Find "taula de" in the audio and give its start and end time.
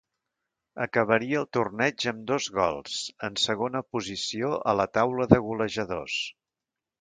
5.01-5.41